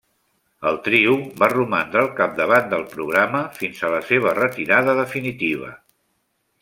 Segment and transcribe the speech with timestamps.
[0.69, 1.11] El trio
[1.43, 5.71] va romandre al capdavant del programa fins a la seva retirada definitiva.